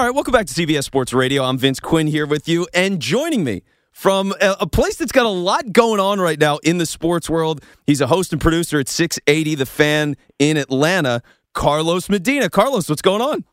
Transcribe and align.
All 0.00 0.06
right, 0.06 0.14
welcome 0.14 0.32
back 0.32 0.46
to 0.46 0.54
CBS 0.54 0.84
Sports 0.84 1.12
Radio. 1.12 1.44
I'm 1.44 1.58
Vince 1.58 1.78
Quinn 1.78 2.06
here 2.06 2.24
with 2.24 2.48
you, 2.48 2.66
and 2.72 3.00
joining 3.00 3.44
me 3.44 3.62
from 3.92 4.32
a, 4.40 4.56
a 4.60 4.66
place 4.66 4.96
that's 4.96 5.12
got 5.12 5.26
a 5.26 5.28
lot 5.28 5.74
going 5.74 6.00
on 6.00 6.18
right 6.18 6.40
now 6.40 6.56
in 6.62 6.78
the 6.78 6.86
sports 6.86 7.28
world. 7.28 7.62
He's 7.86 8.00
a 8.00 8.06
host 8.06 8.32
and 8.32 8.40
producer 8.40 8.80
at 8.80 8.88
680 8.88 9.56
The 9.56 9.66
Fan 9.66 10.16
in 10.38 10.56
Atlanta. 10.56 11.20
Carlos 11.52 12.08
Medina. 12.08 12.48
Carlos, 12.48 12.88
what's 12.88 13.02
going 13.02 13.20
on? 13.20 13.44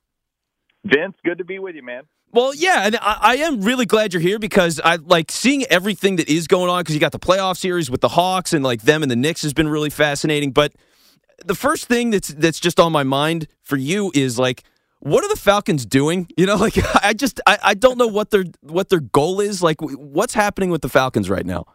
Vince, 0.86 1.18
good 1.26 1.38
to 1.40 1.44
be 1.44 1.60
with 1.60 1.76
you, 1.76 1.84
man. 1.84 2.04
Well, 2.32 2.56
yeah, 2.56 2.86
and 2.86 2.96
I, 2.96 3.18
I, 3.20 3.36
am 3.40 3.60
really 3.60 3.86
glad 3.86 4.14
you're 4.14 4.22
here 4.22 4.40
because 4.40 4.80
I 4.82 4.96
like 4.96 5.34
seeing 5.34 5.66
everything 5.66 6.16
that 6.16 6.30
is 6.30 6.48
going 6.48 6.70
on 6.70 6.80
because 6.80 6.96
you 6.96 7.02
got 7.02 7.12
the 7.12 7.20
playoff 7.20 7.58
series 7.58 7.92
with 7.92 8.00
the 8.00 8.08
Hawks 8.08 8.54
and 8.54 8.64
like 8.64 8.84
them 8.84 9.02
and 9.02 9.12
the 9.12 9.18
Knicks 9.18 9.42
has 9.42 9.54
been 9.54 9.68
really 9.68 9.90
fascinating. 9.90 10.52
But 10.52 10.72
the 11.46 11.56
first 11.56 11.88
thing 11.88 12.12
that's 12.12 12.30
that's 12.30 12.62
just 12.62 12.80
on 12.80 12.94
my 12.94 13.04
mind 13.04 13.48
for 13.64 13.76
you 13.76 14.14
is 14.16 14.40
like 14.40 14.64
what 15.00 15.24
are 15.24 15.30
the 15.30 15.40
Falcons 15.40 15.86
doing? 15.86 16.28
You 16.38 16.46
know, 16.46 16.56
like 16.58 16.76
I 17.04 17.14
just 17.14 17.40
I, 17.46 17.58
I 17.64 17.74
don't 17.74 17.98
know 17.98 18.08
what 18.08 18.32
their 18.32 18.46
what 18.62 18.90
their 18.90 19.00
goal 19.00 19.40
is. 19.40 19.62
Like 19.62 19.82
what's 19.82 20.34
happening 20.34 20.70
with 20.70 20.82
the 20.82 20.90
Falcons 20.90 21.30
right 21.30 21.46
now? 21.46 21.66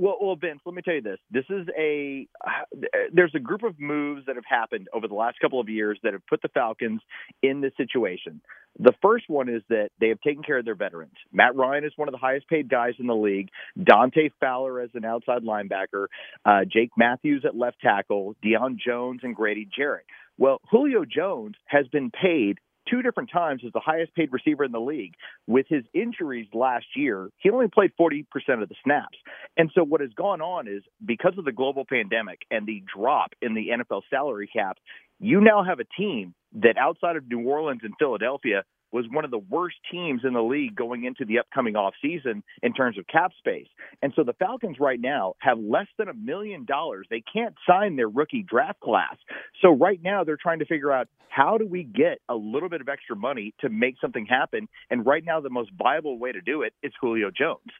Well, 0.00 0.16
well, 0.18 0.34
Vince, 0.34 0.60
let 0.64 0.74
me 0.74 0.80
tell 0.80 0.94
you 0.94 1.02
this. 1.02 1.18
This 1.30 1.44
is 1.50 1.68
a 1.78 2.26
there's 3.12 3.34
a 3.34 3.38
group 3.38 3.62
of 3.62 3.78
moves 3.78 4.24
that 4.26 4.36
have 4.36 4.46
happened 4.48 4.88
over 4.94 5.06
the 5.06 5.14
last 5.14 5.38
couple 5.40 5.60
of 5.60 5.68
years 5.68 5.98
that 6.02 6.14
have 6.14 6.26
put 6.26 6.40
the 6.40 6.48
Falcons 6.48 7.02
in 7.42 7.60
this 7.60 7.72
situation. 7.76 8.40
The 8.78 8.94
first 9.02 9.28
one 9.28 9.50
is 9.50 9.62
that 9.68 9.90
they 10.00 10.08
have 10.08 10.20
taken 10.22 10.42
care 10.42 10.56
of 10.56 10.64
their 10.64 10.74
veterans. 10.74 11.16
Matt 11.32 11.54
Ryan 11.54 11.84
is 11.84 11.92
one 11.96 12.08
of 12.08 12.12
the 12.12 12.18
highest 12.18 12.48
paid 12.48 12.70
guys 12.70 12.94
in 12.98 13.08
the 13.08 13.14
league. 13.14 13.50
Dante 13.82 14.30
Fowler 14.40 14.80
as 14.80 14.90
an 14.94 15.04
outside 15.04 15.42
linebacker. 15.42 16.06
Uh, 16.46 16.60
Jake 16.64 16.92
Matthews 16.96 17.44
at 17.44 17.54
left 17.54 17.80
tackle. 17.82 18.36
Deion 18.42 18.78
Jones 18.78 19.20
and 19.22 19.36
Grady 19.36 19.68
Jarrett. 19.76 20.06
Well, 20.40 20.62
Julio 20.70 21.04
Jones 21.04 21.56
has 21.66 21.86
been 21.88 22.10
paid 22.10 22.56
two 22.88 23.02
different 23.02 23.30
times 23.30 23.60
as 23.64 23.72
the 23.72 23.80
highest 23.80 24.14
paid 24.14 24.32
receiver 24.32 24.64
in 24.64 24.72
the 24.72 24.80
league. 24.80 25.12
With 25.46 25.66
his 25.68 25.84
injuries 25.92 26.46
last 26.54 26.86
year, 26.96 27.28
he 27.36 27.50
only 27.50 27.68
played 27.68 27.90
40% 28.00 28.24
of 28.62 28.70
the 28.70 28.74
snaps. 28.82 29.18
And 29.58 29.70
so 29.74 29.84
what 29.84 30.00
has 30.00 30.10
gone 30.16 30.40
on 30.40 30.66
is 30.66 30.82
because 31.04 31.34
of 31.36 31.44
the 31.44 31.52
global 31.52 31.84
pandemic 31.84 32.40
and 32.50 32.66
the 32.66 32.82
drop 32.96 33.34
in 33.42 33.52
the 33.52 33.68
NFL 33.68 34.00
salary 34.08 34.48
cap, 34.50 34.78
you 35.18 35.42
now 35.42 35.62
have 35.62 35.78
a 35.78 35.84
team 35.84 36.34
that 36.54 36.78
outside 36.78 37.16
of 37.16 37.28
New 37.28 37.46
Orleans 37.46 37.82
and 37.84 37.92
Philadelphia 37.98 38.64
was 38.92 39.06
one 39.10 39.24
of 39.24 39.30
the 39.30 39.38
worst 39.38 39.76
teams 39.90 40.22
in 40.24 40.32
the 40.32 40.42
league 40.42 40.74
going 40.74 41.04
into 41.04 41.24
the 41.24 41.38
upcoming 41.38 41.74
offseason 41.74 42.42
in 42.62 42.72
terms 42.72 42.98
of 42.98 43.06
cap 43.06 43.32
space. 43.38 43.68
And 44.02 44.12
so 44.16 44.24
the 44.24 44.32
Falcons 44.34 44.76
right 44.80 45.00
now 45.00 45.34
have 45.38 45.58
less 45.58 45.86
than 45.98 46.08
a 46.08 46.14
million 46.14 46.64
dollars. 46.64 47.06
They 47.10 47.22
can't 47.32 47.54
sign 47.68 47.96
their 47.96 48.08
rookie 48.08 48.44
draft 48.46 48.80
class. 48.80 49.16
So 49.62 49.70
right 49.70 50.00
now 50.02 50.24
they're 50.24 50.38
trying 50.40 50.58
to 50.60 50.66
figure 50.66 50.92
out 50.92 51.08
how 51.28 51.58
do 51.58 51.66
we 51.66 51.84
get 51.84 52.20
a 52.28 52.34
little 52.34 52.68
bit 52.68 52.80
of 52.80 52.88
extra 52.88 53.16
money 53.16 53.54
to 53.60 53.68
make 53.68 53.96
something 54.00 54.26
happen. 54.26 54.68
And 54.90 55.06
right 55.06 55.24
now 55.24 55.40
the 55.40 55.50
most 55.50 55.70
viable 55.78 56.18
way 56.18 56.32
to 56.32 56.40
do 56.40 56.62
it 56.62 56.74
is 56.82 56.92
Julio 57.00 57.30
Jones. 57.30 57.70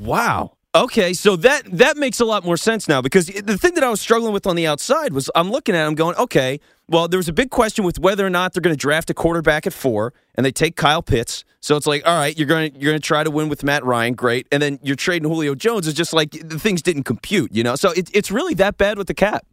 Wow. 0.00 0.57
Okay, 0.74 1.14
so 1.14 1.34
that 1.36 1.62
that 1.78 1.96
makes 1.96 2.20
a 2.20 2.26
lot 2.26 2.44
more 2.44 2.58
sense 2.58 2.88
now 2.88 3.00
because 3.00 3.26
the 3.26 3.56
thing 3.56 3.72
that 3.74 3.82
I 3.82 3.88
was 3.88 4.02
struggling 4.02 4.34
with 4.34 4.46
on 4.46 4.54
the 4.54 4.66
outside 4.66 5.14
was 5.14 5.30
I'm 5.34 5.50
looking 5.50 5.74
at 5.74 5.86
I'm 5.86 5.94
going, 5.94 6.14
okay, 6.16 6.60
well, 6.88 7.08
there 7.08 7.16
was 7.16 7.28
a 7.28 7.32
big 7.32 7.50
question 7.50 7.86
with 7.86 7.98
whether 7.98 8.26
or 8.26 8.30
not 8.30 8.52
they're 8.52 8.60
going 8.60 8.76
to 8.76 8.78
draft 8.78 9.08
a 9.08 9.14
quarterback 9.14 9.66
at 9.66 9.72
4 9.72 10.12
and 10.34 10.44
they 10.44 10.52
take 10.52 10.76
Kyle 10.76 11.02
Pitts. 11.02 11.44
So 11.60 11.76
it's 11.76 11.86
like, 11.86 12.06
all 12.06 12.14
right, 12.14 12.36
you're 12.36 12.46
going 12.46 12.70
to 12.70 12.78
you're 12.78 12.92
going 12.92 13.00
to 13.00 13.06
try 13.06 13.24
to 13.24 13.30
win 13.30 13.48
with 13.48 13.64
Matt 13.64 13.82
Ryan, 13.82 14.12
great. 14.12 14.46
And 14.52 14.62
then 14.62 14.78
you're 14.82 14.94
trading 14.94 15.26
Julio 15.26 15.54
Jones 15.54 15.86
is 15.86 15.94
just 15.94 16.12
like 16.12 16.32
the 16.32 16.58
things 16.58 16.82
didn't 16.82 17.04
compute, 17.04 17.50
you 17.54 17.62
know. 17.62 17.74
So 17.74 17.92
it, 17.92 18.10
it's 18.12 18.30
really 18.30 18.52
that 18.54 18.76
bad 18.76 18.98
with 18.98 19.06
the 19.06 19.14
cap. 19.14 19.46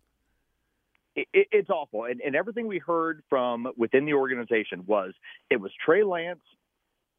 It, 1.16 1.28
it's 1.34 1.70
awful. 1.70 2.04
And, 2.04 2.20
and 2.20 2.36
everything 2.36 2.68
we 2.68 2.80
heard 2.80 3.24
from 3.30 3.70
within 3.78 4.06
the 4.06 4.16
organization 4.16 4.84
was 4.86 5.14
it 5.50 5.62
was 5.62 5.72
Trey 5.86 6.04
Lance 6.04 6.42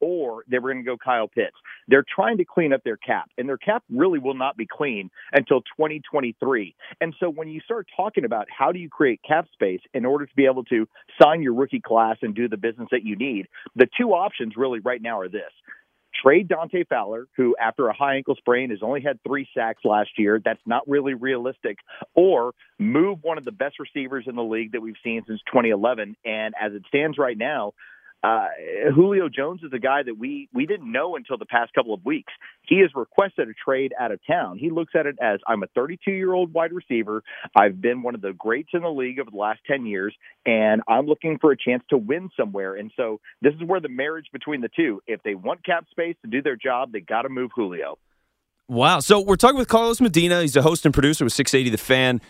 or 0.00 0.44
they 0.48 0.58
were 0.58 0.72
going 0.72 0.84
to 0.84 0.90
go 0.90 0.96
Kyle 0.96 1.28
Pitts. 1.28 1.56
They're 1.88 2.04
trying 2.14 2.38
to 2.38 2.44
clean 2.44 2.72
up 2.72 2.82
their 2.84 2.96
cap, 2.96 3.30
and 3.38 3.48
their 3.48 3.58
cap 3.58 3.82
really 3.90 4.18
will 4.18 4.34
not 4.34 4.56
be 4.56 4.66
clean 4.66 5.10
until 5.32 5.60
2023. 5.60 6.74
And 7.00 7.14
so 7.18 7.28
when 7.30 7.48
you 7.48 7.60
start 7.60 7.88
talking 7.96 8.24
about 8.24 8.46
how 8.56 8.72
do 8.72 8.78
you 8.78 8.88
create 8.88 9.20
cap 9.26 9.46
space 9.52 9.80
in 9.94 10.04
order 10.04 10.26
to 10.26 10.34
be 10.34 10.46
able 10.46 10.64
to 10.64 10.86
sign 11.20 11.42
your 11.42 11.54
rookie 11.54 11.80
class 11.80 12.16
and 12.22 12.34
do 12.34 12.48
the 12.48 12.56
business 12.56 12.88
that 12.92 13.04
you 13.04 13.16
need, 13.16 13.46
the 13.74 13.88
two 13.98 14.10
options 14.10 14.54
really 14.56 14.80
right 14.80 15.00
now 15.00 15.20
are 15.20 15.28
this. 15.28 15.52
Trade 16.22 16.48
Dante 16.48 16.84
Fowler, 16.88 17.26
who 17.36 17.54
after 17.60 17.88
a 17.88 17.92
high 17.94 18.16
ankle 18.16 18.36
sprain 18.36 18.70
has 18.70 18.78
only 18.82 19.02
had 19.02 19.18
three 19.26 19.46
sacks 19.54 19.84
last 19.84 20.10
year. 20.18 20.40
That's 20.42 20.60
not 20.66 20.88
really 20.88 21.14
realistic. 21.14 21.78
Or 22.14 22.52
move 22.78 23.18
one 23.22 23.38
of 23.38 23.44
the 23.44 23.52
best 23.52 23.78
receivers 23.78 24.24
in 24.26 24.36
the 24.36 24.42
league 24.42 24.72
that 24.72 24.80
we've 24.80 24.96
seen 25.04 25.22
since 25.26 25.40
2011. 25.46 26.16
And 26.24 26.54
as 26.60 26.72
it 26.72 26.82
stands 26.88 27.18
right 27.18 27.36
now, 27.36 27.72
uh, 28.26 28.48
Julio 28.92 29.28
Jones 29.28 29.62
is 29.62 29.72
a 29.72 29.78
guy 29.78 30.02
that 30.02 30.18
we 30.18 30.48
we 30.52 30.66
didn't 30.66 30.90
know 30.90 31.14
until 31.14 31.38
the 31.38 31.46
past 31.46 31.72
couple 31.74 31.94
of 31.94 32.04
weeks. 32.04 32.32
He 32.62 32.80
has 32.80 32.90
requested 32.96 33.48
a 33.48 33.52
trade 33.52 33.94
out 34.00 34.10
of 34.10 34.18
town. 34.26 34.58
He 34.58 34.70
looks 34.70 34.94
at 34.98 35.06
it 35.06 35.16
as 35.20 35.38
I'm 35.46 35.62
a 35.62 35.68
32 35.68 36.10
year 36.10 36.32
old 36.32 36.52
wide 36.52 36.72
receiver. 36.72 37.22
I've 37.54 37.80
been 37.80 38.02
one 38.02 38.16
of 38.16 38.22
the 38.22 38.32
greats 38.32 38.70
in 38.72 38.82
the 38.82 38.90
league 38.90 39.20
over 39.20 39.30
the 39.30 39.36
last 39.36 39.60
10 39.68 39.86
years, 39.86 40.14
and 40.44 40.82
I'm 40.88 41.06
looking 41.06 41.38
for 41.38 41.52
a 41.52 41.56
chance 41.56 41.84
to 41.90 41.98
win 41.98 42.30
somewhere. 42.36 42.74
And 42.74 42.90
so 42.96 43.20
this 43.42 43.54
is 43.54 43.62
where 43.62 43.80
the 43.80 43.88
marriage 43.88 44.26
between 44.32 44.60
the 44.60 44.70
two. 44.74 45.00
If 45.06 45.22
they 45.22 45.36
want 45.36 45.64
cap 45.64 45.86
space 45.90 46.16
to 46.22 46.28
do 46.28 46.42
their 46.42 46.56
job, 46.56 46.90
they 46.90 47.00
got 47.00 47.22
to 47.22 47.28
move 47.28 47.52
Julio. 47.54 47.96
Wow. 48.68 48.98
So 48.98 49.20
we're 49.20 49.36
talking 49.36 49.58
with 49.58 49.68
Carlos 49.68 50.00
Medina. 50.00 50.42
He's 50.42 50.56
a 50.56 50.62
host 50.62 50.84
and 50.84 50.92
producer 50.92 51.24
with 51.24 51.32
680 51.32 51.70
The 51.70 51.78
Fan 51.78 52.20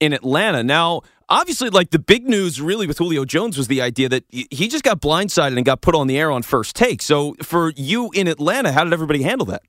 in 0.00 0.12
Atlanta. 0.12 0.62
Now, 0.62 1.02
obviously, 1.28 1.70
like 1.70 1.90
the 1.90 1.98
big 1.98 2.28
news 2.28 2.60
really 2.60 2.86
with 2.86 2.98
Julio 2.98 3.24
Jones 3.24 3.56
was 3.56 3.68
the 3.68 3.80
idea 3.80 4.08
that 4.08 4.24
he 4.30 4.68
just 4.68 4.84
got 4.84 5.00
blindsided 5.00 5.56
and 5.56 5.64
got 5.64 5.80
put 5.80 5.94
on 5.94 6.06
the 6.06 6.18
air 6.18 6.30
on 6.30 6.42
first 6.42 6.76
take. 6.76 7.02
So, 7.02 7.34
for 7.42 7.72
you 7.76 8.10
in 8.12 8.28
Atlanta, 8.28 8.72
how 8.72 8.84
did 8.84 8.92
everybody 8.92 9.22
handle 9.22 9.46
that? 9.46 9.62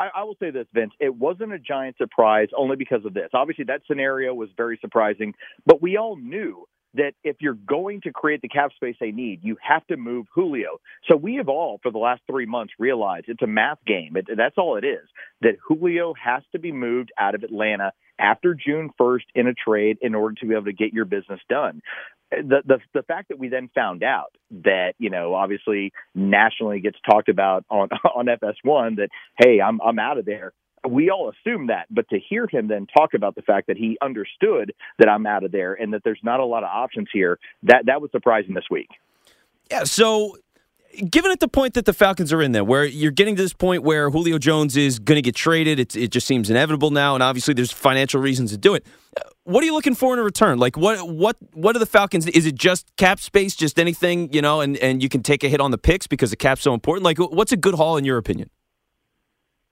I, 0.00 0.08
I 0.16 0.24
will 0.24 0.36
say 0.40 0.50
this, 0.50 0.66
Vince. 0.74 0.92
It 0.98 1.14
wasn't 1.14 1.52
a 1.52 1.58
giant 1.58 1.96
surprise 1.96 2.48
only 2.56 2.76
because 2.76 3.04
of 3.04 3.14
this. 3.14 3.30
Obviously, 3.32 3.64
that 3.64 3.82
scenario 3.86 4.34
was 4.34 4.48
very 4.56 4.78
surprising, 4.80 5.34
but 5.66 5.80
we 5.80 5.96
all 5.96 6.16
knew 6.16 6.66
that 6.94 7.12
if 7.24 7.36
you're 7.40 7.54
going 7.54 8.00
to 8.02 8.12
create 8.12 8.40
the 8.40 8.48
cap 8.48 8.70
space 8.76 8.96
they 9.00 9.10
need, 9.10 9.40
you 9.42 9.56
have 9.60 9.84
to 9.88 9.96
move 9.96 10.26
Julio. 10.32 10.80
So 11.08 11.16
we 11.16 11.36
have 11.36 11.48
all, 11.48 11.80
for 11.82 11.90
the 11.90 11.98
last 11.98 12.22
three 12.26 12.46
months, 12.46 12.72
realized 12.78 13.26
it's 13.28 13.42
a 13.42 13.48
math 13.48 13.78
game. 13.84 14.16
It, 14.16 14.28
that's 14.36 14.56
all 14.56 14.76
it 14.76 14.84
is. 14.84 15.06
That 15.42 15.56
Julio 15.66 16.14
has 16.22 16.42
to 16.52 16.58
be 16.58 16.70
moved 16.70 17.10
out 17.18 17.34
of 17.34 17.42
Atlanta 17.42 17.92
after 18.18 18.54
June 18.54 18.90
1st 19.00 19.24
in 19.34 19.46
a 19.46 19.54
trade 19.54 19.98
in 20.00 20.14
order 20.14 20.34
to 20.40 20.46
be 20.46 20.54
able 20.54 20.64
to 20.64 20.72
get 20.72 20.92
your 20.92 21.04
business 21.04 21.40
done. 21.48 21.80
The, 22.30 22.62
the 22.66 22.78
the 22.92 23.02
fact 23.02 23.28
that 23.28 23.38
we 23.38 23.48
then 23.48 23.70
found 23.74 24.02
out 24.02 24.34
that 24.64 24.94
you 24.98 25.08
know 25.08 25.34
obviously 25.34 25.92
nationally 26.16 26.80
gets 26.80 26.98
talked 27.08 27.28
about 27.28 27.64
on 27.70 27.88
on 28.14 28.26
FS1 28.26 28.96
that 28.96 29.08
hey 29.38 29.60
I'm 29.60 29.80
I'm 29.80 30.00
out 30.00 30.18
of 30.18 30.24
there 30.24 30.52
we 30.88 31.10
all 31.10 31.30
assume 31.30 31.68
that, 31.68 31.86
but 31.90 32.08
to 32.10 32.18
hear 32.18 32.46
him 32.50 32.68
then 32.68 32.86
talk 32.86 33.14
about 33.14 33.34
the 33.34 33.42
fact 33.42 33.68
that 33.68 33.76
he 33.76 33.96
understood 34.02 34.74
that 34.98 35.08
I'm 35.08 35.26
out 35.26 35.44
of 35.44 35.52
there 35.52 35.74
and 35.74 35.92
that 35.94 36.02
there's 36.04 36.20
not 36.22 36.40
a 36.40 36.44
lot 36.44 36.62
of 36.62 36.70
options 36.70 37.08
here, 37.12 37.38
that 37.62 37.86
that 37.86 38.00
was 38.00 38.10
surprising 38.10 38.54
this 38.54 38.66
week. 38.70 38.88
Yeah, 39.70 39.84
so 39.84 40.36
given 41.10 41.30
at 41.30 41.40
the 41.40 41.48
point 41.48 41.74
that 41.74 41.84
the 41.84 41.92
Falcons 41.92 42.32
are 42.32 42.42
in 42.42 42.52
there, 42.52 42.64
where 42.64 42.84
you're 42.84 43.10
getting 43.10 43.36
to 43.36 43.42
this 43.42 43.52
point 43.52 43.82
where 43.82 44.10
Julio 44.10 44.38
Jones 44.38 44.76
is 44.76 44.98
going 44.98 45.16
to 45.16 45.22
get 45.22 45.34
traded, 45.34 45.78
it, 45.78 45.96
it 45.96 46.10
just 46.10 46.26
seems 46.26 46.50
inevitable 46.50 46.90
now, 46.90 47.14
and 47.14 47.22
obviously 47.22 47.54
there's 47.54 47.72
financial 47.72 48.20
reasons 48.20 48.50
to 48.50 48.58
do 48.58 48.74
it. 48.74 48.84
Uh, 49.16 49.28
what 49.44 49.62
are 49.62 49.66
you 49.66 49.74
looking 49.74 49.94
for 49.94 50.12
in 50.14 50.18
a 50.18 50.22
return? 50.22 50.58
Like 50.58 50.76
what 50.76 51.08
what 51.08 51.36
what 51.52 51.76
are 51.76 51.78
the 51.78 51.86
Falcons? 51.86 52.26
Is 52.26 52.46
it 52.46 52.54
just 52.54 52.94
cap 52.96 53.20
space, 53.20 53.54
just 53.54 53.78
anything 53.78 54.32
you 54.32 54.42
know, 54.42 54.60
and 54.60 54.76
and 54.78 55.02
you 55.02 55.08
can 55.08 55.22
take 55.22 55.44
a 55.44 55.48
hit 55.48 55.60
on 55.60 55.70
the 55.70 55.78
picks 55.78 56.06
because 56.06 56.30
the 56.30 56.36
cap's 56.36 56.62
so 56.62 56.74
important? 56.74 57.04
Like 57.04 57.18
what's 57.18 57.52
a 57.52 57.56
good 57.56 57.74
haul 57.74 57.96
in 57.96 58.04
your 58.04 58.18
opinion? 58.18 58.50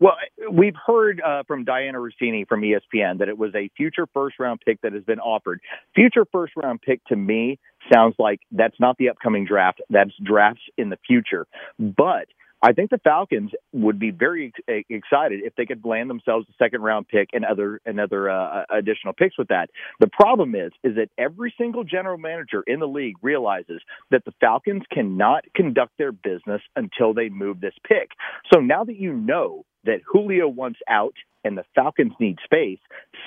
Well, 0.02 0.16
we've 0.50 0.74
heard 0.84 1.22
uh, 1.24 1.44
from 1.46 1.64
Dianna 1.64 1.94
Russini 1.94 2.48
from 2.48 2.62
ESPN 2.62 3.20
that 3.20 3.28
it 3.28 3.38
was 3.38 3.54
a 3.54 3.70
future 3.76 4.08
first 4.12 4.34
round 4.40 4.58
pick 4.66 4.80
that 4.80 4.92
has 4.94 5.04
been 5.04 5.20
offered. 5.20 5.60
Future 5.94 6.26
first 6.32 6.54
round 6.56 6.82
pick 6.82 7.04
to 7.04 7.14
me 7.14 7.60
sounds 7.92 8.16
like 8.18 8.40
that's 8.50 8.74
not 8.80 8.96
the 8.98 9.10
upcoming 9.10 9.44
draft. 9.44 9.80
That's 9.90 10.10
drafts 10.20 10.62
in 10.76 10.90
the 10.90 10.98
future. 11.06 11.46
But 11.78 12.26
I 12.60 12.72
think 12.72 12.90
the 12.90 12.98
Falcons 12.98 13.52
would 13.72 14.00
be 14.00 14.10
very 14.10 14.52
excited 14.68 15.42
if 15.44 15.54
they 15.54 15.66
could 15.66 15.84
land 15.84 16.10
themselves 16.10 16.48
a 16.50 16.52
second 16.60 16.82
round 16.82 17.06
pick 17.06 17.28
and 17.32 17.44
other 17.44 17.80
and 17.86 18.00
other 18.00 18.28
uh, 18.28 18.64
additional 18.70 19.12
picks 19.12 19.38
with 19.38 19.48
that. 19.48 19.70
The 20.00 20.08
problem 20.08 20.56
is 20.56 20.72
is 20.82 20.96
that 20.96 21.10
every 21.16 21.54
single 21.56 21.84
general 21.84 22.18
manager 22.18 22.64
in 22.66 22.80
the 22.80 22.88
league 22.88 23.18
realizes 23.22 23.80
that 24.10 24.24
the 24.24 24.32
Falcons 24.40 24.82
cannot 24.90 25.44
conduct 25.54 25.92
their 25.96 26.10
business 26.10 26.62
until 26.74 27.14
they 27.14 27.28
move 27.28 27.60
this 27.60 27.74
pick. 27.86 28.10
So 28.52 28.58
now 28.58 28.82
that 28.82 28.96
you 28.96 29.12
know 29.12 29.64
that 29.84 30.00
Julio 30.06 30.48
wants 30.48 30.80
out 30.88 31.14
and 31.44 31.58
the 31.58 31.64
Falcons 31.74 32.12
need 32.20 32.38
space, 32.44 32.78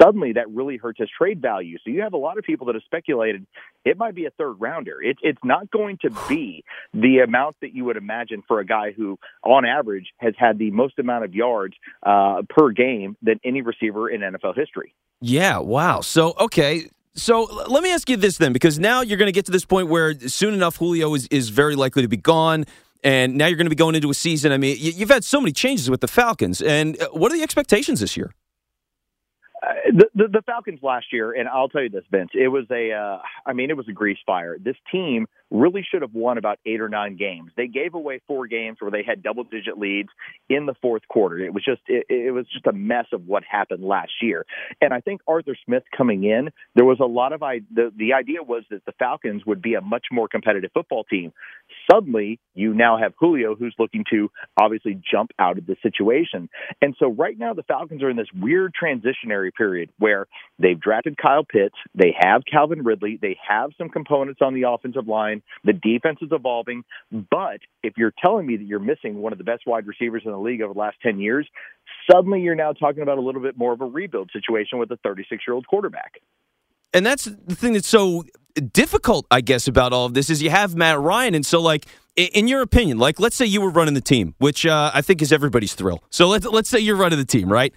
suddenly 0.02 0.34
that 0.34 0.50
really 0.50 0.78
hurts 0.78 1.00
his 1.00 1.10
trade 1.18 1.42
value. 1.42 1.78
So 1.84 1.92
you 1.92 2.02
have 2.02 2.13
a 2.13 2.18
lot 2.18 2.38
of 2.38 2.46
people 2.46 2.68
that 2.68 2.75
have 2.75 2.84
speculated 2.86 3.46
it 3.84 3.98
might 4.00 4.16
be 4.16 4.25
a 4.25 4.31
third 4.31 4.54
rounder. 4.54 5.02
It, 5.02 5.18
it's 5.22 5.40
not 5.44 5.69
going 5.69 6.00
to 6.02 6.10
be 6.28 6.63
the 6.94 7.19
amount 7.19 7.56
that 7.62 7.75
you 7.75 7.86
would 7.86 7.98
imagine 7.98 8.44
for 8.48 8.60
a 8.60 8.66
guy 8.66 8.92
who, 8.92 9.19
on 9.44 9.63
average, 9.63 10.07
has 10.18 10.34
had 10.38 10.57
the 10.57 10.72
most 10.72 10.98
amount 10.98 11.24
of 11.24 11.36
yards 11.36 11.75
uh, 12.04 12.42
per 12.50 12.72
game 12.72 13.16
than 13.22 13.40
any 13.46 13.62
receiver 13.62 14.10
in 14.10 14.22
NFL 14.22 14.58
history. 14.58 14.96
Yeah, 15.22 15.60
wow. 15.60 16.01
So, 16.01 16.34
okay. 16.40 16.90
So 17.13 17.44
let 17.44 17.81
me 17.81 17.94
ask 17.94 18.10
you 18.10 18.18
this 18.18 18.38
then, 18.38 18.51
because 18.51 18.78
now 18.78 19.01
you're 19.01 19.18
going 19.18 19.28
to 19.28 19.31
get 19.31 19.46
to 19.46 19.51
this 19.51 19.66
point 19.66 19.88
where 19.88 20.19
soon 20.19 20.54
enough 20.54 20.78
Julio 20.78 21.13
is, 21.13 21.28
is 21.28 21.50
very 21.50 21.75
likely 21.75 22.01
to 22.01 22.10
be 22.10 22.18
gone. 22.18 22.66
And 23.06 23.36
now 23.36 23.46
you're 23.46 23.56
going 23.56 23.68
to 23.68 23.69
be 23.69 23.75
going 23.75 23.94
into 23.94 24.10
a 24.10 24.16
season. 24.16 24.52
I 24.52 24.57
mean, 24.57 24.78
you've 24.80 25.12
had 25.12 25.24
so 25.24 25.40
many 25.40 25.52
changes 25.52 25.92
with 25.92 26.02
the 26.02 26.07
Falcons. 26.07 26.60
And 26.60 27.00
uh, 27.00 27.10
what 27.10 27.31
are 27.31 27.38
the 27.38 27.44
expectations 27.44 28.00
this 28.00 28.18
year? 28.18 28.34
Uh, 29.62 29.74
the, 29.94 30.06
the, 30.16 30.28
the 30.28 30.42
Falcons 30.42 30.80
last 30.81 31.13
year, 31.13 31.31
and 31.31 31.48
I'll 31.48 31.69
tell 31.69 31.84
you 31.84 31.90
this, 31.90 32.04
Vince, 32.10 32.31
it 32.34 32.48
was 32.48 32.66
a, 32.72 32.94
uh, 32.94 33.19
I 33.46 33.54
mean, 33.54 33.69
it 33.69 33.78
was 33.78 33.88
a 33.88 33.92
grease 33.92 34.18
fire. 34.25 34.57
This 34.60 34.75
team 34.92 35.28
really 35.52 35.86
should 35.90 36.02
have 36.02 36.13
won 36.13 36.38
about 36.38 36.60
eight 36.66 36.81
or 36.81 36.90
nine 36.90 37.16
games. 37.16 37.52
They 37.56 37.68
gave 37.68 37.94
away 37.94 38.22
four 38.28 38.48
games 38.48 38.78
where 38.80 38.92
they 38.92 39.04
had 39.04 39.22
double 39.24 39.44
digit 39.44 39.78
leads 39.78 40.10
in 40.50 40.66
the 40.66 40.74
fourth 40.81 41.04
quarter. 41.08 41.40
It 41.40 41.54
was 41.54 41.63
just 41.63 41.81
it, 41.88 42.06
it 42.10 42.31
was 42.31 42.46
just 42.51 42.66
a 42.66 42.74
mess 42.74 43.06
of 43.13 43.28
what 43.28 43.44
happened 43.44 43.84
last 43.84 44.12
year. 44.22 44.46
And 44.81 44.94
I 44.94 45.01
think 45.01 45.22
Arthur 45.28 45.56
Smith 45.66 45.84
coming 45.96 46.24
in, 46.24 46.50
there 46.75 46.86
was 46.86 47.00
a 47.00 47.06
lot 47.06 47.34
of 47.34 47.44
I 47.44 47.62
the 47.74 47.92
the 47.96 48.13
idea 48.13 48.42
was 48.44 48.63
that 48.72 48.86
the 48.86 48.94
Falcons 48.94 49.46
would 49.46 49.62
be 49.62 49.75
a 49.75 49.81
much 49.81 50.06
more 50.12 50.28
competitive 50.28 50.72
football 50.74 51.04
team. 51.04 51.31
Suddenly, 51.92 52.40
you 52.54 52.74
now 52.74 52.98
have 52.98 53.14
Julio 53.20 53.56
who's 53.56 53.76
looking 53.78 54.04
to 54.12 54.30
obviously 54.60 55.00
jump 55.12 55.32
out 55.40 55.58
of 55.58 55.66
the 55.66 55.76
situation. 55.84 56.50
And 56.82 56.96
so 57.00 57.08
right 57.12 57.38
now 57.38 57.54
the 57.54 57.64
Falcons 57.64 58.02
are 58.04 58.10
in 58.10 58.18
this 58.18 58.28
weird 58.34 58.74
transitionary 58.82 59.54
period 59.54 59.90
where 60.00 60.28
they've 60.60 60.80
drafted 60.80 61.18
Kyle 61.18 61.44
Pitts, 61.44 61.76
they 61.94 62.16
have 62.20 62.44
Calvin 62.50 62.84
Ridley, 62.84 63.20
they 63.22 63.38
have 63.48 63.72
some 63.78 63.90
components 63.90 64.42
on 64.42 64.54
the 64.54 64.64
offensive 64.64 65.08
line 65.08 65.42
the 65.64 65.74
defense 65.74 66.20
is 66.22 66.30
evolving. 66.32 66.84
But 67.12 67.60
if 67.84 67.94
you're 67.98 68.14
telling 68.24 68.46
me 68.46 68.58
that 68.58 68.64
you're 68.64 68.80
missing 68.80 69.18
one 69.18 69.32
of 69.32 69.38
the 69.38 69.44
best 69.44 69.64
wide 69.66 69.88
receivers 69.88 70.24
in 70.26 70.32
the 70.32 70.38
league 70.38 70.62
over 70.62 70.74
the 70.74 70.80
last 70.80 70.98
10 71.02 71.20
years, 71.20 71.48
suddenly 72.10 72.42
you're 72.42 72.56
now 72.56 72.74
talking 72.74 73.02
about 73.02 73.18
a 73.18 73.22
little 73.22 73.42
bit 73.42 73.58
more 73.58 73.74
of 73.74 73.82
a 73.82 73.86
rebuild 73.86 74.30
situation 74.32 74.80
with 74.80 74.92
a 74.92 74.98
36 74.98 75.44
year 75.48 75.54
old 75.54 75.68
quarterback. 75.68 76.22
And 76.94 77.06
that's 77.06 77.26
the 77.26 77.56
thing 77.56 77.74
that's 77.74 77.88
so 77.88 78.24
difficult, 78.72 79.25
I 79.31 79.42
guess, 79.42 79.68
about 79.68 79.94
all 79.94 80.06
of 80.06 80.13
this 80.13 80.30
is 80.30 80.42
you 80.42 80.50
have 80.50 80.75
Matt 80.75 81.00
Ryan. 81.00 81.36
And 81.36 81.46
so, 81.46 81.62
like, 81.62 81.86
in 82.16 82.48
your 82.48 82.62
opinion, 82.62 82.98
like, 82.98 83.19
let's 83.19 83.36
say 83.36 83.46
you 83.46 83.62
were 83.62 83.69
running 83.69 83.94
the 83.94 84.02
team, 84.02 84.36
which 84.38 84.66
uh, 84.66 84.92
I 84.94 85.02
think 85.02 85.22
is 85.22 85.31
everybody's 85.31 85.74
thrill. 85.74 86.04
So 86.10 86.28
let's, 86.28 86.46
let's 86.46 86.69
say 86.69 86.80
you're 86.80 86.96
running 86.96 87.19
the 87.19 87.25
team, 87.25 87.52
right? 87.52 87.74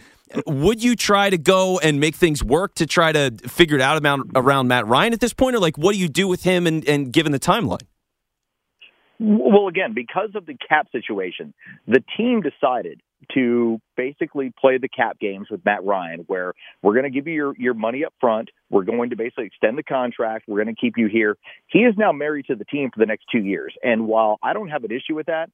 would 0.46 0.82
you 0.82 0.96
try 0.96 1.30
to 1.30 1.38
go 1.38 1.78
and 1.78 2.00
make 2.00 2.14
things 2.14 2.42
work 2.42 2.74
to 2.76 2.86
try 2.86 3.12
to 3.12 3.32
figure 3.46 3.76
it 3.76 3.82
out 3.82 4.02
around 4.34 4.68
Matt 4.68 4.86
Ryan 4.86 5.12
at 5.12 5.20
this 5.20 5.32
point, 5.32 5.56
or 5.56 5.60
like 5.60 5.78
what 5.78 5.92
do 5.92 5.98
you 5.98 6.08
do 6.08 6.28
with 6.28 6.42
him 6.42 6.66
and, 6.66 6.86
and 6.88 7.12
given 7.12 7.32
the 7.32 7.40
timeline? 7.40 7.82
Well, 9.20 9.66
again, 9.66 9.94
because 9.94 10.30
of 10.34 10.46
the 10.46 10.56
cap 10.68 10.86
situation, 10.92 11.52
the 11.86 12.02
team 12.16 12.40
decided 12.42 13.00
to 13.34 13.80
basically 13.96 14.52
play 14.58 14.78
the 14.78 14.88
cap 14.88 15.18
games 15.18 15.48
with 15.50 15.64
Matt 15.64 15.84
Ryan, 15.84 16.20
where 16.28 16.54
we're 16.82 16.94
going 16.94 17.04
to 17.04 17.10
give 17.10 17.26
you 17.26 17.34
your, 17.34 17.54
your 17.58 17.74
money 17.74 18.04
up 18.04 18.14
front. 18.20 18.50
We're 18.70 18.84
going 18.84 19.10
to 19.10 19.16
basically 19.16 19.46
extend 19.46 19.76
the 19.76 19.82
contract. 19.82 20.44
We're 20.48 20.62
going 20.62 20.74
to 20.74 20.80
keep 20.80 20.94
you 20.96 21.08
here. 21.08 21.36
He 21.66 21.80
is 21.80 21.94
now 21.96 22.12
married 22.12 22.46
to 22.46 22.54
the 22.54 22.64
team 22.64 22.90
for 22.92 23.00
the 23.00 23.06
next 23.06 23.24
two 23.30 23.40
years. 23.40 23.74
And 23.82 24.06
while 24.06 24.38
I 24.42 24.52
don't 24.52 24.68
have 24.68 24.84
an 24.84 24.92
issue 24.92 25.14
with 25.14 25.26
that, 25.26 25.50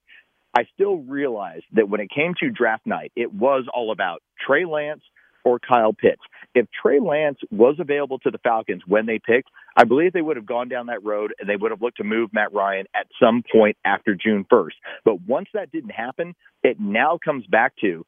I 0.57 0.67
still 0.75 0.99
realize 0.99 1.63
that 1.73 1.89
when 1.89 2.01
it 2.01 2.11
came 2.15 2.35
to 2.41 2.51
draft 2.51 2.87
night, 2.87 3.13
it 3.17 3.33
was 3.33 3.65
all 3.73 3.91
about 3.91 4.23
Trey 4.47 4.65
Lance 4.65 5.03
or 5.45 5.59
Kyle 5.59 5.93
Pitts. 5.93 6.23
If 6.55 6.67
Trey 6.71 7.01
Lance 7.01 7.39
was 7.51 7.77
available 7.79 8.19
to 8.21 8.31
the 8.31 8.39
Falcons 8.39 8.83
when 8.87 9.07
they 9.07 9.19
picked, 9.19 9.49
I 9.77 9.85
believe 9.85 10.13
they 10.13 10.23
would 10.23 10.37
have 10.37 10.47
gone 10.47 10.69
down 10.69 10.87
that 10.87 11.05
road 11.05 11.35
and 11.39 11.49
they 11.49 11.57
would 11.57 11.71
have 11.71 11.83
looked 11.83 11.97
to 11.99 12.05
move 12.05 12.31
Matt 12.33 12.53
Ryan 12.53 12.87
at 12.95 13.07
some 13.21 13.43
point 13.51 13.77
after 13.85 14.15
June 14.15 14.45
1st. 14.51 14.75
But 15.05 15.23
once 15.23 15.49
that 15.55 15.73
didn't 15.73 15.91
happen, 15.91 16.35
it 16.63 16.79
now 16.79 17.19
comes 17.23 17.47
back 17.47 17.75
to 17.81 18.05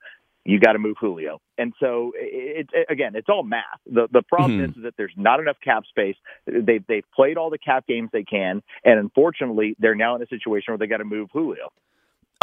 you 0.47 0.61
got 0.61 0.73
to 0.73 0.79
move 0.79 0.97
Julio. 1.01 1.41
And 1.59 1.73
so 1.81 2.13
it, 2.15 2.69
it, 2.73 2.87
again, 2.89 3.17
it's 3.17 3.29
all 3.29 3.43
math. 3.43 3.65
The 3.85 4.07
the 4.11 4.23
problem 4.23 4.61
mm-hmm. 4.61 4.79
is, 4.79 4.85
that 4.85 4.95
there's 4.97 5.13
not 5.17 5.41
enough 5.41 5.57
cap 5.63 5.85
space. 5.89 6.17
They've 6.47 6.87
they've 6.87 7.05
played 7.15 7.37
all 7.37 7.51
the 7.51 7.59
cap 7.59 7.87
games 7.87 8.11
they 8.13 8.23
can, 8.23 8.63
and 8.85 9.01
unfortunately, 9.01 9.75
they're 9.79 9.97
now 9.97 10.15
in 10.15 10.23
a 10.23 10.27
situation 10.27 10.67
where 10.69 10.79
they 10.79 10.87
got 10.87 10.99
to 10.99 11.05
move 11.05 11.31
Julio. 11.33 11.73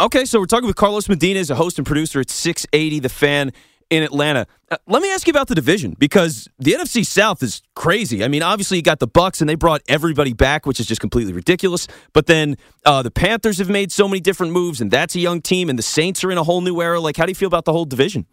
Okay, 0.00 0.24
so 0.24 0.40
we're 0.40 0.46
talking 0.46 0.66
with 0.66 0.76
Carlos 0.76 1.08
Medina 1.08 1.38
as 1.38 1.50
a 1.50 1.54
host 1.54 1.78
and 1.78 1.86
producer 1.86 2.20
at 2.20 2.28
680 2.28 2.98
The 2.98 3.08
Fan 3.08 3.52
in 3.94 4.02
Atlanta. 4.02 4.46
Uh, 4.70 4.76
let 4.88 5.02
me 5.02 5.12
ask 5.12 5.26
you 5.26 5.30
about 5.30 5.46
the 5.46 5.54
division 5.54 5.94
because 5.98 6.48
the 6.58 6.72
NFC 6.72 7.06
South 7.06 7.42
is 7.44 7.62
crazy. 7.76 8.24
I 8.24 8.28
mean, 8.28 8.42
obviously 8.42 8.76
you 8.76 8.82
got 8.82 8.98
the 8.98 9.06
Bucs 9.06 9.40
and 9.40 9.48
they 9.48 9.54
brought 9.54 9.82
everybody 9.86 10.32
back, 10.32 10.66
which 10.66 10.80
is 10.80 10.86
just 10.86 11.00
completely 11.00 11.32
ridiculous. 11.32 11.86
But 12.12 12.26
then 12.26 12.56
uh, 12.84 13.02
the 13.02 13.12
Panthers 13.12 13.58
have 13.58 13.70
made 13.70 13.92
so 13.92 14.08
many 14.08 14.18
different 14.20 14.52
moves, 14.52 14.80
and 14.80 14.90
that's 14.90 15.14
a 15.14 15.20
young 15.20 15.40
team. 15.40 15.70
And 15.70 15.78
the 15.78 15.82
Saints 15.84 16.24
are 16.24 16.30
in 16.32 16.38
a 16.38 16.42
whole 16.42 16.60
new 16.60 16.80
era. 16.82 16.98
Like, 16.98 17.16
how 17.16 17.24
do 17.24 17.30
you 17.30 17.36
feel 17.36 17.46
about 17.46 17.66
the 17.66 17.72
whole 17.72 17.84
division? 17.84 18.26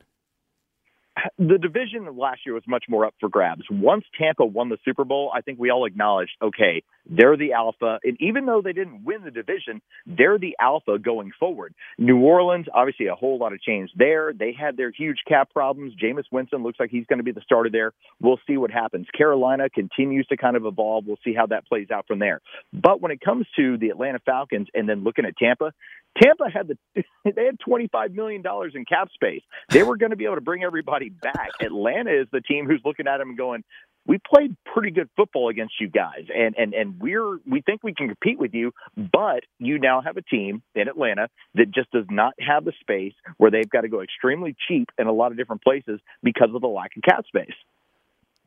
The 1.38 1.58
division 1.58 2.08
last 2.18 2.42
year 2.46 2.56
was 2.56 2.64
much 2.68 2.86
more 2.88 3.06
up 3.06 3.14
for 3.20 3.28
grabs. 3.28 3.64
Once 3.70 4.06
Tampa 4.18 4.46
won 4.46 4.70
the 4.70 4.78
Super 4.86 5.04
Bowl, 5.04 5.32
I 5.36 5.42
think 5.42 5.60
we 5.60 5.70
all 5.70 5.86
acknowledged, 5.86 6.32
okay, 6.42 6.84
they're 7.10 7.36
the 7.36 7.54
alpha. 7.54 8.00
And 8.04 8.16
even 8.22 8.46
though 8.46 8.62
they 8.64 8.74
didn't 8.74 9.04
win 9.04 9.24
the 9.24 9.32
division, 9.32 9.82
they're 10.06 10.38
the 10.38 10.56
alpha 10.60 10.98
going 11.00 11.32
forward. 11.40 11.74
New 11.98 12.20
Orleans, 12.20 12.68
obviously 12.74 13.08
a 13.08 13.16
whole 13.16 13.38
lot 13.38 13.54
of 13.54 13.62
change 13.62 13.92
there. 13.96 14.32
They 14.34 14.54
had 14.58 14.78
their 14.78 14.92
huge 14.92 15.18
cap 15.28 15.50
problems. 15.52 15.94
Jameis 16.02 16.26
Winston 16.32 16.64
looks 16.64 16.80
like 16.80 16.92
he's 16.92 17.06
going 17.08 17.20
to 17.20 17.24
be 17.24 17.32
the 17.32 17.42
starter 17.42 17.70
there. 17.70 17.92
We'll 18.22 18.40
see 18.48 18.58
what 18.58 18.72
happens. 18.72 19.08
Carolina 19.16 19.70
continues 19.70 20.28
to 20.28 20.38
kind 20.38 20.56
of 20.56 20.66
evolve. 20.66 21.06
We'll 21.06 21.20
see 21.24 21.34
how 21.34 21.48
that 21.48 21.68
plays 21.68 21.92
out 21.92 22.08
from 22.08 22.20
there. 22.20 22.42
But 22.72 23.02
when 23.02 23.12
it 23.12 23.20
comes 23.20 23.48
to 23.58 23.78
the 23.78 23.90
Atlanta 23.90 24.20
Falcons 24.26 24.68
and 24.74 24.88
then 24.88 25.04
looking 25.04 25.26
at 25.26 25.36
Tampa, 25.38 25.74
Tampa 26.22 26.50
had 26.50 26.68
the 26.68 26.78
they 27.24 27.46
had 27.46 27.60
twenty 27.60 27.88
five 27.88 28.12
million 28.12 28.42
dollars 28.42 28.74
in 28.76 28.86
cap 28.86 29.10
space. 29.14 29.42
They 29.70 29.84
were 29.84 29.98
going 29.98 30.10
to 30.10 30.16
be 30.16 30.26
able 30.26 30.36
to 30.36 30.42
bring 30.42 30.64
everybody 30.64 31.01
back. 31.10 31.50
Atlanta 31.62 32.22
is 32.22 32.28
the 32.32 32.42
team 32.42 32.66
who's 32.68 32.82
looking 32.86 33.08
at 33.08 33.22
and 33.22 33.38
going, 33.38 33.64
"We 34.06 34.20
played 34.20 34.56
pretty 34.66 34.92
good 34.92 35.10
football 35.16 35.50
against 35.50 35.74
you 35.80 35.90
guys, 35.90 36.26
and 36.34 36.56
and 36.58 36.74
and 36.74 37.00
we're 37.00 37.38
we 37.46 37.62
think 37.62 37.84
we 37.84 37.94
can 37.94 38.08
compete 38.08 38.40
with 38.40 38.54
you, 38.54 38.72
but 38.96 39.44
you 39.60 39.80
now 39.80 40.02
have 40.02 40.18
a 40.18 40.22
team 40.22 40.62
in 40.76 40.88
Atlanta 40.88 41.30
that 41.56 41.72
just 41.72 41.92
does 41.92 42.06
not 42.10 42.34
have 42.40 42.66
the 42.66 42.74
space 42.80 43.14
where 43.38 43.52
they've 43.52 43.70
got 43.70 43.82
to 43.82 43.90
go 43.90 44.02
extremely 44.02 44.56
cheap 44.68 44.90
in 44.98 45.08
a 45.08 45.14
lot 45.14 45.32
of 45.32 45.38
different 45.38 45.64
places 45.64 46.00
because 46.24 46.50
of 46.54 46.62
the 46.62 46.68
lack 46.68 46.96
of 46.96 47.04
cap 47.04 47.26
space." 47.26 47.56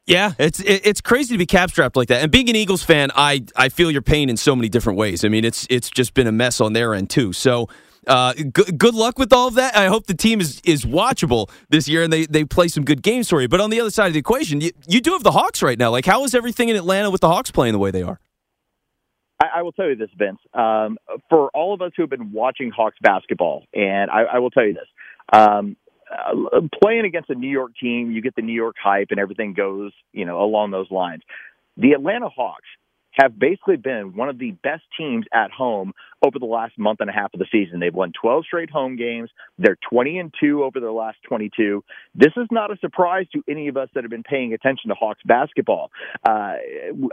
Yeah, 0.06 0.32
it's 0.38 0.60
it's 0.60 1.00
crazy 1.00 1.34
to 1.34 1.38
be 1.38 1.46
cap 1.46 1.70
strapped 1.70 1.96
like 1.96 2.08
that. 2.08 2.22
And 2.22 2.30
being 2.30 2.50
an 2.50 2.56
Eagles 2.56 2.82
fan, 2.82 3.10
I 3.14 3.44
I 3.56 3.70
feel 3.70 3.90
your 3.90 4.02
pain 4.02 4.28
in 4.28 4.36
so 4.36 4.54
many 4.54 4.68
different 4.68 4.98
ways. 4.98 5.24
I 5.24 5.28
mean, 5.28 5.46
it's 5.46 5.66
it's 5.70 5.88
just 5.88 6.12
been 6.12 6.26
a 6.26 6.32
mess 6.32 6.60
on 6.60 6.74
their 6.74 6.94
end 6.94 7.08
too. 7.08 7.32
So, 7.32 7.68
uh, 8.06 8.34
good 8.52 8.78
good 8.78 8.94
luck 8.94 9.18
with 9.18 9.32
all 9.32 9.48
of 9.48 9.54
that. 9.54 9.76
I 9.76 9.86
hope 9.86 10.06
the 10.06 10.14
team 10.14 10.40
is 10.40 10.60
is 10.64 10.84
watchable 10.84 11.50
this 11.68 11.88
year 11.88 12.02
and 12.02 12.12
they 12.12 12.26
they 12.26 12.44
play 12.44 12.68
some 12.68 12.84
good 12.84 13.02
games 13.02 13.28
for 13.28 13.40
you. 13.40 13.48
But 13.48 13.60
on 13.60 13.70
the 13.70 13.80
other 13.80 13.90
side 13.90 14.08
of 14.08 14.12
the 14.12 14.18
equation, 14.18 14.60
you, 14.60 14.70
you 14.86 15.00
do 15.00 15.12
have 15.12 15.22
the 15.22 15.32
Hawks 15.32 15.62
right 15.62 15.78
now. 15.78 15.90
Like, 15.90 16.06
how 16.06 16.24
is 16.24 16.34
everything 16.34 16.68
in 16.68 16.76
Atlanta 16.76 17.10
with 17.10 17.20
the 17.20 17.28
Hawks 17.28 17.50
playing 17.50 17.72
the 17.72 17.78
way 17.78 17.90
they 17.90 18.02
are? 18.02 18.20
I, 19.42 19.58
I 19.58 19.62
will 19.62 19.72
tell 19.72 19.88
you 19.88 19.96
this, 19.96 20.10
Vince. 20.16 20.38
Um, 20.52 20.98
for 21.28 21.50
all 21.54 21.74
of 21.74 21.82
us 21.82 21.92
who 21.96 22.02
have 22.02 22.10
been 22.10 22.32
watching 22.32 22.70
Hawks 22.70 22.96
basketball, 23.00 23.64
and 23.74 24.10
I, 24.10 24.22
I 24.34 24.38
will 24.38 24.50
tell 24.50 24.64
you 24.64 24.74
this. 24.74 24.88
Um, 25.32 25.76
uh, 26.10 26.60
playing 26.82 27.04
against 27.04 27.30
a 27.30 27.34
New 27.34 27.50
York 27.50 27.72
team, 27.80 28.10
you 28.10 28.20
get 28.20 28.36
the 28.36 28.42
New 28.42 28.52
York 28.52 28.76
hype 28.82 29.08
and 29.10 29.18
everything 29.18 29.54
goes, 29.54 29.92
you 30.12 30.24
know, 30.24 30.42
along 30.42 30.70
those 30.70 30.90
lines. 30.90 31.22
The 31.76 31.92
Atlanta 31.92 32.28
Hawks 32.28 32.68
have 33.12 33.38
basically 33.38 33.76
been 33.76 34.14
one 34.14 34.28
of 34.28 34.38
the 34.38 34.52
best 34.62 34.82
teams 34.98 35.24
at 35.32 35.50
home 35.50 35.92
over 36.24 36.38
the 36.38 36.46
last 36.46 36.78
month 36.78 37.00
and 37.00 37.10
a 37.10 37.12
half 37.12 37.34
of 37.34 37.38
the 37.38 37.46
season. 37.52 37.80
They've 37.80 37.94
won 37.94 38.12
12 38.20 38.44
straight 38.46 38.70
home 38.70 38.96
games. 38.96 39.30
They're 39.58 39.76
20 39.90 40.18
and 40.18 40.34
2 40.40 40.64
over 40.64 40.80
their 40.80 40.92
last 40.92 41.18
22. 41.28 41.84
This 42.14 42.32
is 42.36 42.46
not 42.50 42.70
a 42.70 42.76
surprise 42.78 43.26
to 43.34 43.42
any 43.48 43.68
of 43.68 43.76
us 43.76 43.88
that 43.94 44.04
have 44.04 44.10
been 44.10 44.22
paying 44.22 44.54
attention 44.54 44.88
to 44.88 44.94
Hawks 44.94 45.20
basketball. 45.26 45.90
Uh, 46.26 46.54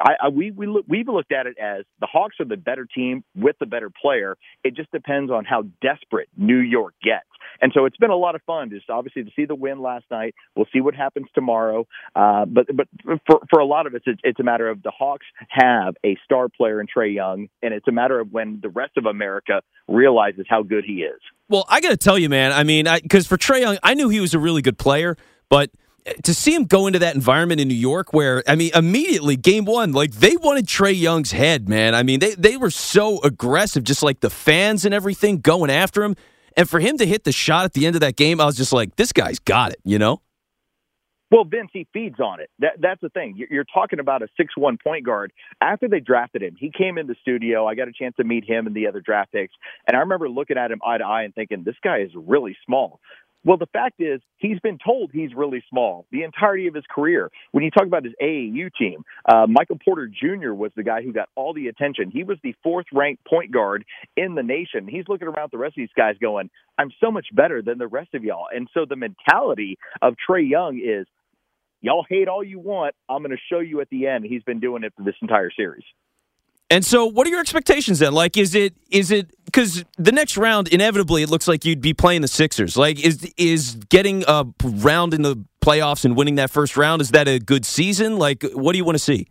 I, 0.02 0.14
I, 0.24 0.30
we, 0.30 0.52
we 0.52 0.68
look, 0.68 0.86
we've 0.88 1.08
looked 1.08 1.34
at 1.34 1.46
it 1.46 1.58
as 1.58 1.84
the 2.00 2.08
Hawks 2.08 2.38
are 2.40 2.46
the 2.46 2.58
better 2.58 2.86
team 2.86 3.24
with 3.36 3.58
the 3.60 3.66
better 3.66 3.90
player. 3.90 4.38
It 4.64 4.76
just 4.76 4.92
depends 4.92 5.32
on 5.32 5.44
how 5.44 5.64
desperate 5.82 6.30
New 6.38 6.60
York 6.60 6.94
gets. 7.04 7.26
And 7.62 7.72
so 7.76 7.86
it's 7.86 7.98
been 7.98 8.12
a 8.12 8.16
lot 8.16 8.36
of 8.36 8.42
fun 8.44 8.70
just 8.70 8.90
obviously 8.90 9.24
to 9.24 9.32
see 9.36 9.46
the 9.46 9.56
win 9.56 9.82
last 9.82 10.06
night. 10.12 10.36
We'll 10.56 10.68
see 10.74 10.82
what 10.82 10.96
happens 10.96 11.28
tomorrow. 11.34 11.88
Uh, 12.16 12.46
but 12.46 12.68
but 12.76 12.88
for 13.28 13.40
for 13.50 13.60
a 13.60 13.66
lot 13.66 13.88
of 13.88 13.96
us, 13.96 14.02
it's, 14.06 14.22
it's 14.24 14.40
a 14.40 14.44
matter 14.44 14.70
of 14.70 14.82
the 14.84 14.92
Hawks 14.92 15.26
have 15.50 15.96
a 16.06 16.18
star 16.24 16.48
player 16.50 16.82
in 16.82 16.88
Trae 16.88 17.14
Young, 17.14 17.48
and 17.62 17.74
it's 17.74 17.88
a 17.88 17.92
matter 17.92 18.20
of 18.20 18.32
when 18.32 18.60
the 18.62 18.70
rest 18.70 18.94
of 18.98 19.01
America 19.06 19.62
realizes 19.88 20.46
how 20.50 20.64
good 20.64 20.84
he 20.86 21.04
is. 21.04 21.20
Well, 21.50 21.66
I 21.68 21.82
got 21.82 21.90
to 21.90 21.98
tell 21.98 22.18
you, 22.18 22.30
man. 22.30 22.52
I 22.52 22.64
mean, 22.64 22.88
because 23.02 23.28
for 23.28 23.38
Trae 23.38 23.62
Young, 23.62 23.78
I 23.84 23.94
knew 23.94 24.10
he 24.10 24.20
was 24.20 24.34
a 24.34 24.40
really 24.40 24.62
good 24.62 24.78
player, 24.78 25.18
but 25.50 25.70
eh, 26.06 26.14
to 26.24 26.34
see 26.34 26.54
him 26.56 26.66
go 26.66 26.88
into 26.88 27.00
that 27.00 27.16
environment 27.16 27.60
in 27.60 27.68
New 27.68 27.74
York 27.74 28.14
where 28.14 28.44
I 28.48 28.56
mean 28.56 28.72
immediately 28.74 29.36
game 29.36 29.66
1 29.66 29.92
like 29.92 30.12
they 30.12 30.38
wanted 30.38 30.66
Trae 30.66 30.98
Young's 30.98 31.32
head 31.32 31.70
man 31.70 31.94
I 31.94 32.04
mean 32.04 32.20
they 32.20 32.34
they 32.36 32.58
were 32.58 32.72
so 32.72 33.22
aggressive 33.22 33.84
just 33.84 34.02
like 34.02 34.22
the 34.22 34.30
fans 34.30 34.86
and 34.86 34.94
everything 34.94 35.42
going 35.42 35.70
after 35.70 36.04
him 36.04 36.16
and 36.58 36.70
for 36.70 36.80
him 36.80 36.98
to 36.98 37.06
hit 37.06 37.24
the 37.24 37.32
shot 37.32 37.66
at 37.66 37.74
the 37.74 37.86
end 37.86 37.96
of 37.96 38.02
that 38.02 38.16
game, 38.16 38.42
I 38.42 38.46
was 38.46 38.56
just 38.56 38.74
like, 38.74 38.96
this 38.96 39.12
guy's 39.14 39.40
got 39.40 39.72
it, 39.72 39.80
you 39.84 40.00
know? 40.00 40.22
Well, 41.32 41.46
Vince, 41.46 41.70
he 41.72 41.88
feeds 41.94 42.20
on 42.20 42.42
it. 42.42 42.50
That, 42.60 42.74
that's 42.80 43.00
the 43.02 43.10
thing. 43.10 43.42
You're 43.50 43.66
talking 43.74 44.00
about 44.00 44.22
a 44.22 44.28
six-one 44.36 44.78
point 44.84 45.06
guard. 45.06 45.32
After 45.62 45.88
they 45.88 46.02
drafted 46.02 46.44
him, 46.44 46.56
he 46.60 46.72
came 46.78 46.98
in 46.98 47.08
the 47.08 47.16
studio. 47.22 47.66
I 47.66 47.76
got 47.76 47.88
a 47.88 47.94
chance 47.94 48.16
to 48.18 48.26
meet 48.26 48.44
him 48.44 48.68
and 48.68 48.76
the 48.76 48.88
other 48.88 49.00
draft 49.00 49.32
picks, 49.32 49.54
and 49.88 49.96
I 49.96 50.02
remember 50.02 50.30
looking 50.30 50.58
at 50.58 50.72
him 50.72 50.82
eye 50.86 50.98
to 50.98 51.06
eye 51.06 51.24
and 51.24 51.34
thinking, 51.34 51.64
this 51.64 51.76
guy 51.82 52.00
is 52.00 52.12
really 52.16 52.58
small. 52.66 53.00
Well, 53.44 53.58
the 53.58 53.68
fact 53.74 53.96
is, 54.00 54.22
he's 54.38 54.60
been 54.60 54.78
told 54.78 55.10
he's 55.12 55.34
really 55.36 55.64
small 55.68 56.06
the 56.12 56.24
entirety 56.24 56.68
of 56.68 56.76
his 56.76 56.84
career. 56.94 57.32
When 57.52 57.64
you 57.64 57.72
talk 57.72 57.88
about 57.88 58.04
his 58.04 58.14
AAU 58.22 58.70
team, 58.78 59.04
uh, 59.26 59.48
Michael 59.48 59.80
Porter 59.84 60.08
Jr. 60.08 60.54
was 60.54 60.72
the 60.76 60.84
guy 60.84 61.02
who 61.02 61.12
got 61.12 61.30
all 61.36 61.54
the 61.54 61.68
attention. 61.68 62.12
He 62.12 62.24
was 62.24 62.38
the 62.44 62.54
fourth 62.62 62.86
ranked 62.94 63.26
point 63.26 63.52
guard 63.52 63.84
in 64.16 64.36
the 64.36 64.44
nation. 64.44 64.88
He's 64.88 65.06
looking 65.08 65.28
around 65.28 65.50
the 65.52 65.58
rest 65.58 65.72
of 65.72 65.82
these 65.82 65.90
guys 65.98 66.18
going, 66.22 66.52
I'm 66.78 66.92
so 67.04 67.10
much 67.10 67.28
better 67.34 67.64
than 67.64 67.80
the 67.80 67.88
rest 67.88 68.14
of 68.14 68.24
y'all. 68.24 68.46
And 68.54 68.68
so 68.76 68.86
the 68.88 68.96
mentality 68.96 69.80
of 70.04 70.16
Trae 70.30 70.48
Young 70.48 70.78
is, 70.78 71.08
y'all 71.82 72.06
hate 72.08 72.28
all 72.28 72.44
you 72.44 72.60
want. 72.60 72.96
I'm 73.10 73.20
going 73.20 73.32
to 73.32 73.42
show 73.52 73.60
you 73.60 73.82
at 73.82 73.90
the 73.90 74.08
end. 74.08 74.26
He's 74.26 74.44
been 74.44 74.60
doing 74.60 74.84
it 74.84 74.94
for 74.96 75.04
this 75.04 75.16
entire 75.22 75.52
series. 75.52 75.84
And 76.70 76.86
so, 76.86 77.06
what 77.06 77.28
are 77.28 77.30
your 77.30 77.42
expectations 77.42 78.00
then? 78.00 78.14
Like, 78.14 78.38
is 78.38 78.56
it 78.56 78.74
is 78.90 79.12
it 79.12 79.30
because 79.44 79.84
the 79.98 80.14
next 80.14 80.38
round 80.38 80.70
inevitably 80.70 81.22
it 81.22 81.30
looks 81.30 81.46
like 81.46 81.66
you'd 81.66 81.82
be 81.82 81.94
playing 81.94 82.22
the 82.22 82.30
Sixers? 82.30 82.78
Like, 82.78 83.04
is 83.04 83.30
is 83.36 83.76
getting 83.90 84.24
a 84.26 84.46
round 84.64 85.14
in 85.14 85.22
the 85.22 85.44
playoffs 85.62 86.06
and 86.06 86.16
winning 86.16 86.36
that 86.36 86.50
first 86.50 86.78
round 86.78 87.02
is 87.02 87.12
that 87.12 87.28
a 87.28 87.40
good 87.40 87.66
season? 87.66 88.18
Like, 88.18 88.44
what 88.54 88.72
do 88.72 88.78
you 88.78 88.86
want 88.86 88.98
to 88.98 89.04
see? 89.04 89.28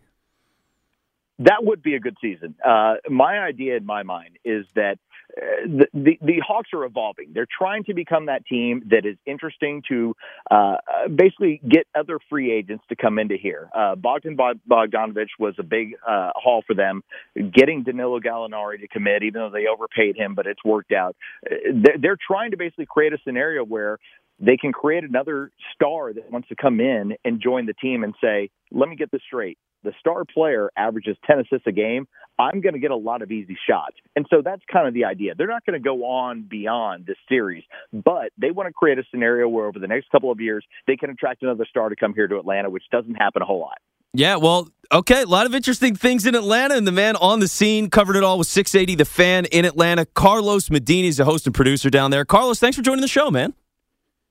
That 1.39 1.63
would 1.63 1.81
be 1.81 1.95
a 1.95 1.99
good 1.99 2.15
season. 2.21 2.53
Uh, 2.63 2.97
my 3.09 3.39
idea 3.39 3.75
in 3.75 3.87
my 3.87 4.03
mind 4.03 4.37
is 4.45 4.67
that 4.75 4.99
the, 5.35 5.87
the, 5.93 6.17
the 6.21 6.41
Hawks 6.45 6.69
are 6.73 6.83
evolving. 6.83 7.31
They're 7.33 7.47
trying 7.57 7.83
to 7.85 7.93
become 7.93 8.25
that 8.27 8.45
team 8.45 8.83
that 8.89 9.05
is 9.05 9.17
interesting 9.25 9.81
to 9.89 10.15
uh, 10.49 10.75
basically 11.13 11.61
get 11.67 11.87
other 11.95 12.19
free 12.29 12.51
agents 12.51 12.83
to 12.89 12.95
come 12.95 13.19
into 13.19 13.37
here. 13.37 13.69
Uh, 13.75 13.95
Bogdan 13.95 14.37
Bogdanovich 14.37 15.29
was 15.39 15.55
a 15.59 15.63
big 15.63 15.95
uh, 16.07 16.31
haul 16.35 16.63
for 16.65 16.73
them. 16.73 17.03
Getting 17.35 17.83
Danilo 17.83 18.19
Gallinari 18.19 18.79
to 18.81 18.87
commit, 18.87 19.23
even 19.23 19.41
though 19.41 19.49
they 19.51 19.67
overpaid 19.67 20.15
him, 20.17 20.35
but 20.35 20.47
it's 20.47 20.63
worked 20.63 20.91
out. 20.91 21.15
Uh, 21.49 21.55
they're 21.99 22.17
trying 22.25 22.51
to 22.51 22.57
basically 22.57 22.87
create 22.87 23.13
a 23.13 23.17
scenario 23.23 23.63
where 23.63 23.97
they 24.39 24.57
can 24.57 24.71
create 24.71 25.03
another 25.03 25.51
star 25.75 26.13
that 26.13 26.31
wants 26.31 26.49
to 26.49 26.55
come 26.55 26.79
in 26.79 27.13
and 27.23 27.41
join 27.41 27.67
the 27.67 27.73
team 27.73 28.03
and 28.03 28.15
say, 28.21 28.49
let 28.71 28.89
me 28.89 28.95
get 28.95 29.11
this 29.11 29.21
straight. 29.25 29.57
The 29.83 29.93
star 29.99 30.23
player 30.25 30.71
averages 30.77 31.17
10 31.25 31.39
assists 31.39 31.67
a 31.67 31.71
game. 31.71 32.07
I'm 32.39 32.61
going 32.61 32.73
to 32.73 32.79
get 32.79 32.91
a 32.91 32.95
lot 32.95 33.21
of 33.21 33.31
easy 33.31 33.57
shots. 33.69 33.95
And 34.15 34.25
so 34.29 34.41
that's 34.43 34.61
kind 34.71 34.87
of 34.87 34.93
the 34.93 35.05
idea. 35.05 35.33
They're 35.35 35.47
not 35.47 35.65
going 35.65 35.79
to 35.79 35.83
go 35.83 36.05
on 36.05 36.47
beyond 36.49 37.05
this 37.05 37.17
series, 37.29 37.63
but 37.91 38.31
they 38.37 38.51
want 38.51 38.67
to 38.67 38.73
create 38.73 38.97
a 38.97 39.03
scenario 39.11 39.47
where 39.47 39.65
over 39.65 39.79
the 39.79 39.87
next 39.87 40.09
couple 40.11 40.31
of 40.31 40.39
years, 40.39 40.65
they 40.87 40.95
can 40.95 41.09
attract 41.09 41.43
another 41.43 41.65
star 41.69 41.89
to 41.89 41.95
come 41.95 42.13
here 42.13 42.27
to 42.27 42.37
Atlanta, 42.37 42.69
which 42.69 42.83
doesn't 42.91 43.15
happen 43.15 43.41
a 43.41 43.45
whole 43.45 43.59
lot. 43.59 43.77
Yeah, 44.13 44.35
well, 44.35 44.67
okay, 44.91 45.21
a 45.21 45.25
lot 45.25 45.45
of 45.45 45.55
interesting 45.55 45.95
things 45.95 46.25
in 46.25 46.35
Atlanta, 46.35 46.75
and 46.75 46.85
the 46.85 46.91
man 46.91 47.15
on 47.15 47.39
the 47.39 47.47
scene 47.47 47.89
covered 47.89 48.17
it 48.17 48.23
all 48.23 48.37
with 48.37 48.47
680 48.47 48.95
The 48.95 49.05
Fan 49.05 49.45
in 49.45 49.63
Atlanta. 49.63 50.05
Carlos 50.05 50.69
Medina 50.69 51.07
is 51.07 51.17
the 51.17 51.25
host 51.25 51.45
and 51.45 51.55
producer 51.55 51.89
down 51.89 52.11
there. 52.11 52.25
Carlos, 52.25 52.59
thanks 52.59 52.75
for 52.75 52.83
joining 52.83 53.01
the 53.01 53.07
show, 53.07 53.31
man. 53.31 53.53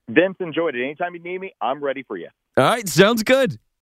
Vince, 0.08 0.36
enjoyed 0.40 0.74
it. 0.74 0.84
Anytime 0.84 1.14
you 1.14 1.22
need 1.22 1.38
me, 1.38 1.54
I'm 1.62 1.82
ready 1.82 2.02
for 2.02 2.18
you. 2.18 2.28
All 2.58 2.64
right, 2.64 2.86
sounds 2.88 3.22
good. 3.22 3.58